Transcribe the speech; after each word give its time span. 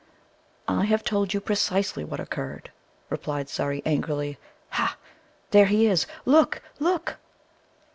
"I 0.67 0.85
have 0.85 1.03
told 1.03 1.31
you 1.31 1.39
precisely 1.39 2.03
what 2.03 2.19
occurred," 2.19 2.71
replied 3.11 3.49
Surrey 3.49 3.83
angrily. 3.85 4.39
"Ha! 4.71 4.97
there 5.51 5.67
he 5.67 5.85
is 5.85 6.07
look! 6.25 6.59
look!" 6.79 7.19